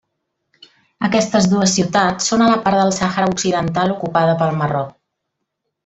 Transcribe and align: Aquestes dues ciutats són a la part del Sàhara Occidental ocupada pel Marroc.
Aquestes 1.07 1.49
dues 1.51 1.75
ciutats 1.79 2.31
són 2.33 2.45
a 2.45 2.49
la 2.53 2.57
part 2.65 2.81
del 2.83 2.91
Sàhara 3.01 3.29
Occidental 3.35 3.95
ocupada 3.99 4.35
pel 4.43 4.59
Marroc. 4.65 4.99